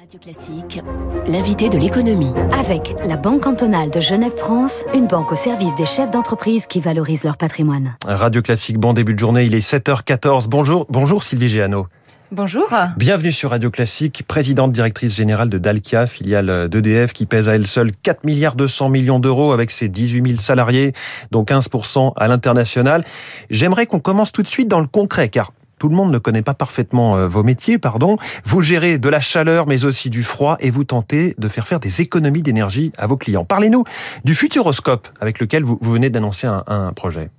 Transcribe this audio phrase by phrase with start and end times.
[0.00, 0.80] Radio Classique,
[1.26, 2.32] l'invité de l'économie.
[2.52, 7.24] Avec la Banque cantonale de Genève-France, une banque au service des chefs d'entreprise qui valorisent
[7.24, 7.96] leur patrimoine.
[8.06, 10.46] Radio Classique, bon début de journée, il est 7h14.
[10.48, 11.86] Bonjour, bonjour Sylvie Géano.
[12.32, 12.66] Bonjour.
[12.96, 17.66] Bienvenue sur Radio Classique, présidente directrice générale de Dalkia, filiale d'EDF qui pèse à elle
[17.66, 20.94] seule 4 milliards 200 millions d'euros avec ses 18 000 salariés,
[21.30, 23.04] dont 15% à l'international.
[23.50, 26.42] J'aimerais qu'on commence tout de suite dans le concret car tout le monde ne connaît
[26.42, 28.18] pas parfaitement euh, vos métiers, pardon.
[28.44, 31.80] Vous gérez de la chaleur, mais aussi du froid, et vous tentez de faire faire
[31.80, 33.44] des économies d'énergie à vos clients.
[33.44, 33.82] Parlez-nous
[34.24, 37.30] du Futuroscope avec lequel vous, venez d'annoncer un projet.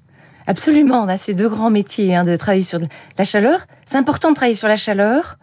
[0.48, 2.80] Absolument, on a ces deux grands métiers hein, de travailler sur
[3.18, 3.60] la chaleur.
[3.86, 5.38] C'est important de travailler sur la chaleur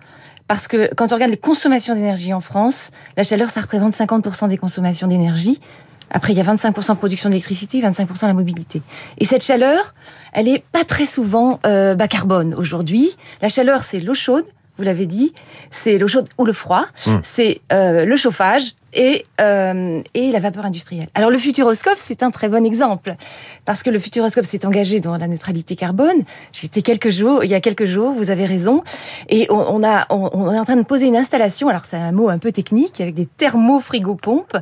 [0.48, 4.48] parce que quand on regarde les consommations d'énergie en France, la chaleur, ça représente 50%
[4.48, 5.60] des consommations d'énergie.
[6.10, 8.82] Après, il y a 25% de production d'électricité, 25% de la mobilité.
[9.18, 9.94] Et cette chaleur,
[10.32, 13.10] elle est pas très souvent euh, bas carbone aujourd'hui.
[13.42, 14.44] La chaleur, c'est l'eau chaude,
[14.78, 15.32] vous l'avez dit,
[15.70, 17.18] c'est l'eau chaude ou le froid, hmm.
[17.22, 21.08] c'est euh, le chauffage et, euh, et la vapeur industrielle.
[21.14, 23.14] Alors le Futuroscope, c'est un très bon exemple,
[23.64, 26.22] parce que le Futuroscope s'est engagé dans la neutralité carbone.
[26.52, 28.82] J'étais quelques jours, il y a quelques jours, vous avez raison,
[29.28, 32.28] et on, a, on, est en train de poser une installation, alors c'est un mot
[32.28, 34.56] un peu technique, avec des thermofrigopompes.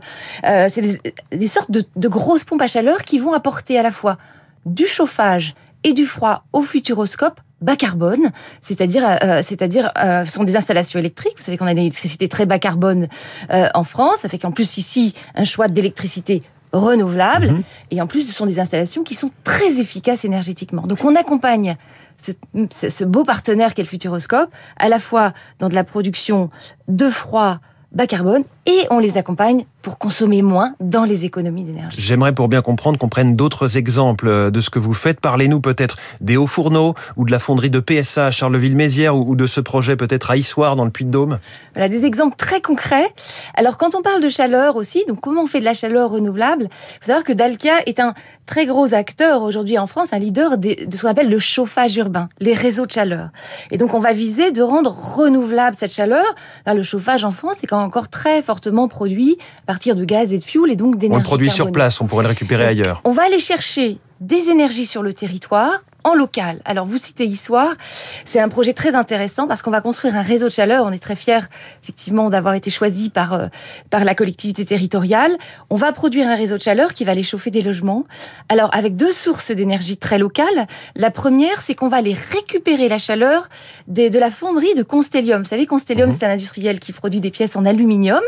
[0.44, 1.00] Euh, c'est des,
[1.32, 4.18] des, sortes de, de grosses pompes à chaleur qui vont apporter à la fois
[4.64, 5.54] du chauffage
[5.84, 10.56] et du froid au Futuroscope bas carbone, c'est-à-dire, euh, euh, c'est-à-dire, euh, ce sont des
[10.56, 11.34] installations électriques.
[11.36, 13.06] Vous savez qu'on a une électricité très bas carbone
[13.50, 14.18] en France.
[14.18, 17.48] Ça fait qu'en plus ici, un choix d'électricité renouvelable.
[17.48, 17.62] Mhm.
[17.90, 20.82] Et en plus, ce sont des installations qui sont très efficaces énergétiquement.
[20.82, 21.76] Donc, on accompagne
[22.18, 26.50] ce, ce beau partenaire qu'est le Futuroscope, à la fois dans de la production
[26.88, 27.60] de froid
[27.92, 32.00] bas carbone et on les accompagne pour consommer moins dans les économies d'énergie.
[32.00, 35.20] J'aimerais pour bien comprendre qu'on prenne d'autres exemples euh, de ce que vous faites.
[35.20, 39.46] Parlez-nous peut-être des hauts fourneaux ou de la fonderie de PSA à Charleville-Mézières ou de
[39.46, 41.38] ce projet peut-être à Issoire dans le Puy-de-Dôme.
[41.74, 43.06] Voilà des exemples très concrets.
[43.54, 46.64] Alors quand on parle de chaleur aussi, donc comment on fait de la chaleur renouvelable?
[46.64, 48.14] Il faut savoir que Dalkia est un
[48.44, 52.28] très gros acteur aujourd'hui en France, un leader de ce qu'on appelle le chauffage urbain,
[52.40, 53.28] les réseaux de chaleur.
[53.70, 56.24] Et donc on va viser de rendre renouvelable cette chaleur.
[56.66, 59.38] le chauffage en France est encore très fortement produit
[59.76, 61.20] partir de gaz et de et donc d'énergie.
[61.20, 63.02] On le produit sur place, on pourrait le récupérer ailleurs.
[63.04, 66.60] On va aller chercher des énergies sur le territoire en local.
[66.64, 67.74] Alors vous citez Issoire,
[68.24, 70.84] c'est un projet très intéressant parce qu'on va construire un réseau de chaleur.
[70.86, 71.40] On est très fiers
[71.82, 73.48] effectivement d'avoir été choisi par euh,
[73.90, 75.36] par la collectivité territoriale.
[75.68, 78.04] On va produire un réseau de chaleur qui va aller chauffer des logements.
[78.48, 80.66] Alors avec deux sources d'énergie très locales.
[80.94, 83.48] La première, c'est qu'on va aller récupérer la chaleur
[83.88, 85.42] des, de la fonderie de Constellium.
[85.42, 86.16] Vous savez, Constellium, mhm.
[86.18, 88.22] c'est un industriel qui produit des pièces en aluminium.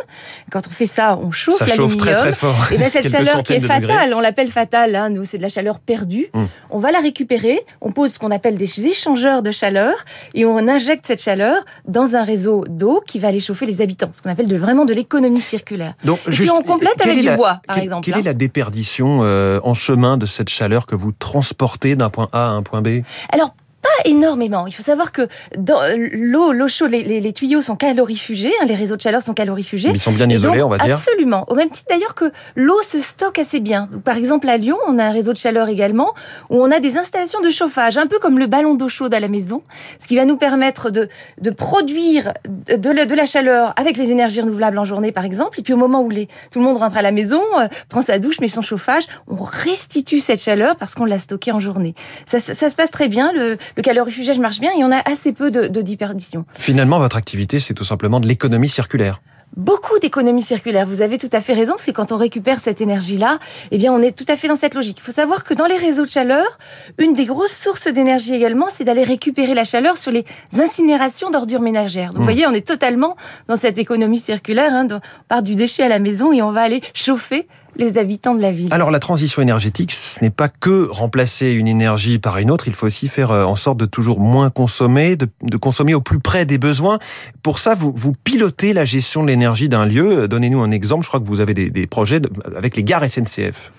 [0.51, 1.99] Quand on fait ça, on chauffe l'aluminium.
[1.99, 2.73] Très, très fort.
[2.73, 4.97] Et bien cette chaleur qui est fatale, on l'appelle fatale.
[4.97, 6.27] Hein, nous, c'est de la chaleur perdue.
[6.35, 6.45] Mm.
[6.71, 9.95] On va la récupérer on pose ce qu'on appelle des échangeurs de chaleur
[10.35, 14.11] et on injecte cette chaleur dans un réseau d'eau qui va aller chauffer les habitants,
[14.13, 15.95] ce qu'on appelle de, vraiment de l'économie circulaire.
[16.05, 18.05] Donc, et puis on complète avec du bois, par exemple.
[18.05, 22.29] Quelle est la déperdition euh, en chemin de cette chaleur que vous transportez d'un point
[22.33, 23.03] A à un point B?
[23.33, 23.55] Alors,
[23.89, 24.67] pas énormément.
[24.67, 25.81] Il faut savoir que dans
[26.13, 29.91] l'eau, l'eau chaude, les, tuyaux sont calorifugés, hein, les réseaux de chaleur sont calorifugés.
[29.93, 30.95] Ils sont bien isolés, on va dire.
[30.95, 31.45] Absolument.
[31.49, 33.89] Au même titre d'ailleurs que l'eau se stocke assez bien.
[34.05, 36.15] par exemple, à Lyon, on a un réseau de chaleur également
[36.51, 39.21] où on a des installations de chauffage, un peu comme le ballon d'eau chaude à
[39.21, 39.63] la maison,
[39.99, 41.09] ce qui va nous permettre de,
[41.41, 42.33] de produire
[42.69, 45.61] de la, de la chaleur avec les énergies renouvelables en journée, par exemple.
[45.61, 48.03] Et puis au moment où les, tout le monde rentre à la maison, euh, prend
[48.03, 51.95] sa douche, met son chauffage, on restitue cette chaleur parce qu'on l'a stockée en journée.
[52.27, 53.33] Ça, ça, ça se passe très bien.
[53.33, 56.45] Le, le calorifugage marche bien et on a assez peu de, de déperdition.
[56.59, 59.21] Finalement, votre activité, c'est tout simplement de l'économie circulaire
[59.57, 60.87] beaucoup d'économie circulaire.
[60.87, 63.39] Vous avez tout à fait raison, parce que quand on récupère cette énergie-là,
[63.71, 64.99] eh bien, on est tout à fait dans cette logique.
[65.01, 66.59] Il faut savoir que dans les réseaux de chaleur,
[66.99, 71.63] une des grosses sources d'énergie également, c'est d'aller récupérer la chaleur sur les incinérations d'ordures
[71.63, 72.11] ménagères.
[72.11, 72.25] Donc, vous mmh.
[72.25, 73.17] voyez, on est totalement
[73.49, 74.75] dans cette économie circulaire.
[74.75, 78.35] Hein, on part du déchet à la maison et on va aller chauffer les habitants
[78.35, 78.69] de la ville.
[78.73, 82.75] Alors la transition énergétique, ce n'est pas que remplacer une énergie par une autre, il
[82.75, 86.45] faut aussi faire euh, en sorte de toujours moins consommer, de, consommer au plus près
[86.45, 86.99] des besoins.
[87.43, 90.29] Pour ça, vous, vous pilotez la gestion de l'énergie d'un lieu.
[90.29, 92.21] Donnez-nous un exemple, je crois que vous avez des, projets
[92.57, 93.71] avec les gares SNCF.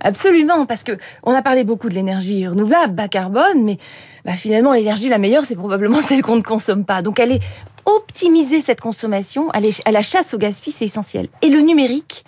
[0.00, 0.92] Absolument, parce que
[1.24, 3.78] on a parlé beaucoup de l'énergie renouvelable, bas carbone, mais
[4.24, 7.02] bah, finalement l'énergie la meilleure, c'est probablement celle qu'on ne consomme pas.
[7.02, 7.40] Donc elle est
[7.84, 11.28] optimiser cette consommation à la chasse au gaz c'est essentiel.
[11.42, 12.24] Et le numérique,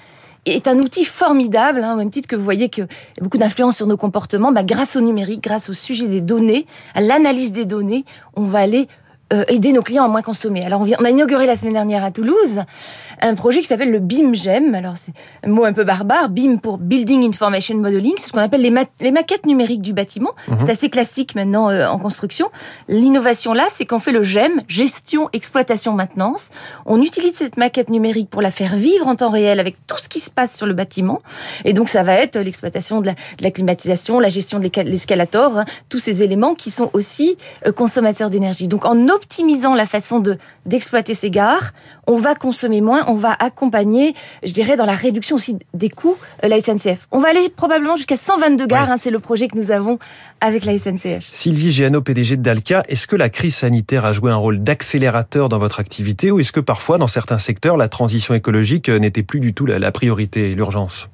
[0.46, 3.86] est un outil formidable, hein, au même titre que vous voyez a beaucoup d'influence sur
[3.86, 4.52] nos comportements.
[4.52, 8.04] Bah, grâce au numérique, grâce au sujet des données, à l'analyse des données,
[8.34, 8.88] on va aller
[9.32, 10.64] euh, aider nos clients à moins consommer.
[10.64, 12.64] Alors, on, vient, on a inauguré la semaine dernière à Toulouse
[13.20, 14.74] un projet qui s'appelle le BIM-GEM.
[14.74, 15.12] Alors, c'est
[15.44, 16.28] un mot un peu barbare.
[16.30, 18.14] BIM pour Building Information Modeling.
[18.16, 20.32] C'est ce qu'on appelle les, les, maquettes numériques du bâtiment.
[20.48, 20.56] Mhm.
[20.60, 22.50] C'est assez classique maintenant euh, en construction.
[22.88, 26.50] L'innovation là, c'est qu'on fait le GEM, gestion, exploitation, maintenance.
[26.86, 30.08] On utilise cette maquette numérique pour la faire vivre en temps réel avec tout ce
[30.08, 31.20] qui se passe sur le bâtiment.
[31.64, 35.64] Et donc, ça va être l'exploitation de, de la, climatisation, la gestion de l'escalator, hein,
[35.88, 37.36] tous ces éléments qui sont aussi
[37.66, 38.68] euh, consommateurs d'énergie.
[38.68, 41.72] Donc, en optimisant la façon de d'exploiter ces gares,
[42.06, 44.14] on va consommer moins, on va accompagner,
[44.44, 47.06] je dirais, dans la réduction aussi des coûts, euh, la SNCF.
[47.10, 49.98] On va aller probablement jusqu'à 122 gares, hein, c'est le projet que nous avons
[50.40, 51.28] avec la SNCF.
[51.32, 55.48] Sylvie Géano, PDG de Dalca, est-ce que la crise sanitaire a joué un rôle d'accélérateur
[55.48, 59.22] dans votre activité ou est-ce que parfois, dans certains secteurs, la transition écologique euh, n'était
[59.22, 61.10] plus du tout la priorité et l'urgence?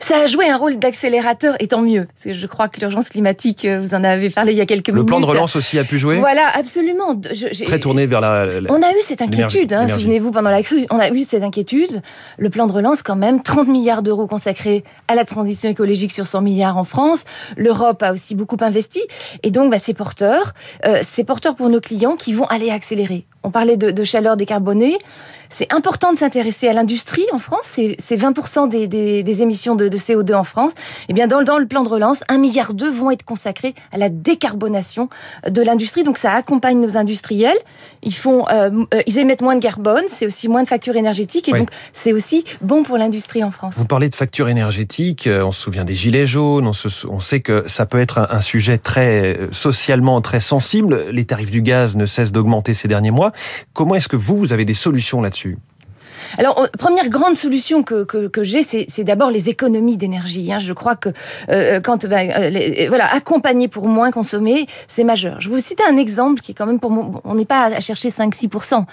[0.00, 2.06] Ça a joué un rôle d'accélérateur, et tant mieux.
[2.06, 4.66] Parce que je crois que l'urgence climatique, euh, vous en avez parlé il y a
[4.66, 5.02] quelques minutes.
[5.02, 7.20] Le plan de relance aussi a pu jouer Voilà, absolument.
[7.64, 8.46] Très tourné vers la...
[8.68, 12.02] on a eu cette inquiétude, hein, souvenez-vous, pendant la crue, on a eu cette inquiétude.
[12.38, 16.26] Le plan de relance, quand même, 30 milliards d'euros consacrés à la transition écologique sur
[16.26, 17.24] 100 milliards en France.
[17.56, 19.00] L'Europe a aussi beaucoup investi.
[19.42, 20.54] Et donc, bah, c'est porteur.
[20.86, 23.26] Euh, c'est porteur pour nos clients qui vont aller accélérer.
[23.48, 24.98] On parlait de, de chaleur décarbonée.
[25.48, 27.62] C'est important de s'intéresser à l'industrie en France.
[27.64, 30.72] C'est 20% des, des, des, émissions de, de, CO2 en France.
[30.72, 33.74] Et eh bien, dans, dans le plan de relance, un milliard d'euros vont être consacrés
[33.92, 35.08] à la décarbonation
[35.48, 36.04] de l'industrie.
[36.04, 37.56] Donc, ça accompagne nos industriels.
[38.02, 40.04] Ils font, euh, euh, ils émettent moins de carbone.
[40.08, 41.48] C'est aussi moins de factures énergétiques.
[41.48, 43.76] Et donc, c'est aussi bon pour l'industrie en France.
[43.76, 45.26] Vous parlez de factures énergétiques.
[45.26, 46.66] Euh, on se souvient des gilets jaunes.
[46.66, 51.06] On, se, on sait que ça peut être un, un sujet très socialement très sensible.
[51.10, 53.32] Les tarifs du gaz ne cessent d'augmenter ces derniers mois.
[53.72, 55.58] Comment est-ce que vous, vous avez des solutions là-dessus
[56.36, 60.52] alors, première grande solution que, que, j'ai, c'est d'abord les économies d'énergie.
[60.52, 60.58] Hein.
[60.58, 61.08] Je crois que
[61.48, 65.40] euh, quand bah, euh, voilà, accompagner pour moins consommer, c'est majeur.
[65.40, 67.66] Je vais vous citer un exemple qui est quand même pour moi, on n'est pas
[67.66, 68.84] à chercher 5-6%.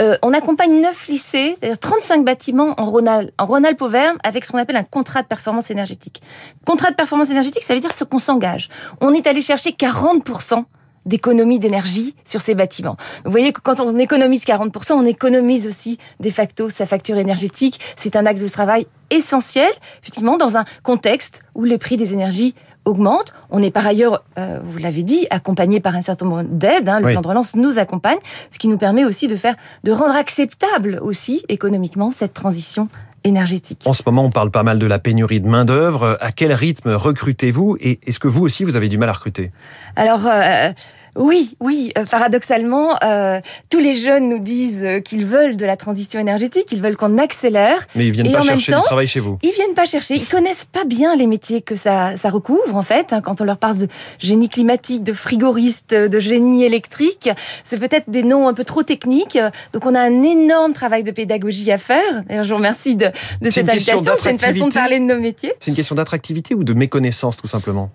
[0.00, 4.58] Euh, on accompagne 9 lycées, c'est-à-dire 35 bâtiments en Rhône-Alpes en Auvergne avec ce qu'on
[4.58, 6.20] appelle un contrat de performance énergétique.
[6.66, 8.68] Contrat de performance énergétique, ça veut dire ce qu'on s'engage.
[9.00, 10.64] On est allé chercher 40%
[11.06, 12.96] d'économie d'énergie sur ces bâtiments.
[13.24, 17.80] Vous voyez que quand on économise 40%, on économise aussi de facto sa facture énergétique.
[17.96, 19.70] C'est un axe de travail essentiel,
[20.02, 22.54] effectivement, dans un contexte où les prix des énergies
[22.84, 23.32] augmentent.
[23.50, 26.88] On est par ailleurs, euh, vous l'avez dit, accompagné par un certain nombre d'aides.
[26.88, 27.00] Hein.
[27.00, 28.18] le plan de relance nous accompagne,
[28.50, 29.54] ce qui nous permet aussi de faire,
[29.84, 32.88] de rendre acceptable aussi économiquement cette transition
[33.24, 33.82] énergétique.
[33.84, 36.18] En ce moment, on parle pas mal de la pénurie de main d'œuvre.
[36.20, 39.50] À quel rythme recrutez-vous et est-ce que vous aussi vous avez du mal à recruter?
[39.96, 40.26] Alors.
[40.26, 40.72] Euh,
[41.14, 45.76] oui, oui, euh, paradoxalement, euh, tous les jeunes nous disent euh, qu'ils veulent de la
[45.76, 47.86] transition énergétique, ils veulent qu'on accélère.
[47.94, 49.38] Mais ils viennent et pas chercher du travail chez vous.
[49.42, 52.82] Ils viennent pas chercher, ils connaissent pas bien les métiers que ça, ça recouvre en
[52.82, 53.12] fait.
[53.12, 53.88] Hein, quand on leur parle de
[54.18, 57.28] génie climatique, de frigoriste, de génie électrique,
[57.62, 59.38] c'est peut-être des noms un peu trop techniques.
[59.74, 62.22] Donc on a un énorme travail de pédagogie à faire.
[62.26, 63.10] D'ailleurs, je vous remercie de,
[63.42, 64.02] de cette invitation.
[64.18, 65.52] C'est une façon de parler de nos métiers.
[65.60, 67.90] C'est une question d'attractivité ou de méconnaissance tout simplement?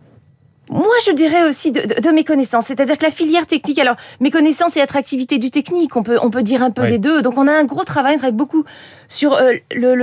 [0.69, 4.31] Moi, je dirais aussi de, de, mes connaissances, c'est-à-dire que la filière technique, alors mes
[4.31, 7.21] connaissances et attractivité du technique, on peut on peut dire un peu les deux.
[7.21, 8.65] Donc on a un gros travail, on travaille beaucoup
[9.07, 9.93] sur euh, le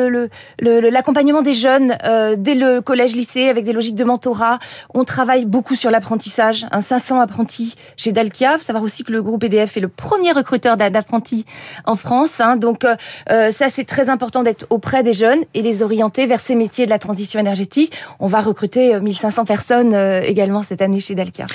[0.90, 4.58] l'accompagnement le, le, des jeunes euh, dès le collège-lycée avec des logiques de mentorat.
[4.94, 8.56] On travaille beaucoup sur l'apprentissage, un 500 apprentis chez Dalkia.
[8.56, 11.44] Faut savoir aussi que le groupe EDF est le premier recruteur d'apprentis
[11.84, 12.40] en France.
[12.40, 12.56] Hein.
[12.56, 12.96] Donc euh,
[13.30, 16.86] euh, ça, c'est très important d'être auprès des jeunes et les orienter vers ces métiers
[16.86, 17.92] de la transition énergétique.
[18.20, 21.46] On va recruter 1500 personnes également cette année chez Dalkia.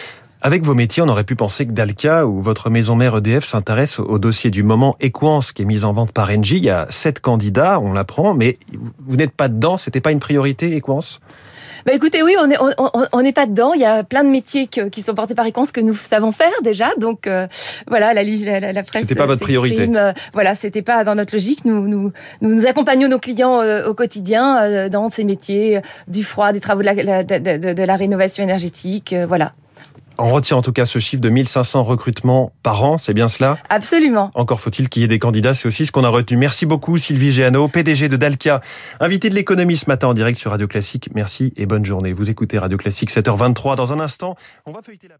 [0.41, 3.99] Avec vos métiers, on aurait pu penser que Dalkia ou votre maison mère EDF s'intéresse
[3.99, 6.57] au dossier du moment Equance qui est mis en vente par Engie.
[6.57, 8.57] Il y a sept candidats, on l'apprend, mais
[9.05, 9.75] vous n'êtes pas dedans.
[9.75, 11.19] C'était pas une priorité Equance
[11.85, 12.57] bah écoutez, oui, on n'est
[13.11, 13.73] on, n'est pas dedans.
[13.73, 16.51] Il y a plein de métiers qui sont portés par Equance que nous savons faire
[16.63, 16.89] déjà.
[16.97, 17.47] Donc euh,
[17.87, 19.01] voilà, la, la, la presse.
[19.01, 19.89] C'était pas votre priorité.
[19.95, 21.65] Euh, voilà, c'était pas dans notre logique.
[21.65, 26.59] Nous nous, nous, accompagnons nos clients euh, au quotidien dans ces métiers du froid, des
[26.59, 29.15] travaux de la, de, de, de la rénovation énergétique.
[29.27, 29.53] voilà.
[30.21, 33.57] On retient en tout cas ce chiffre de 1500 recrutements par an, c'est bien cela
[33.69, 34.31] Absolument.
[34.33, 36.35] Encore faut-il qu'il y ait des candidats, c'est aussi ce qu'on a retenu.
[36.35, 38.59] Merci beaucoup Sylvie Géano, PDG de Dalkia,
[38.99, 41.09] invité de l'économie ce matin en direct sur Radio Classique.
[41.15, 42.11] Merci et bonne journée.
[42.11, 44.35] Vous écoutez Radio Classique 7h23 dans un instant.
[44.65, 45.15] On va feuilleter la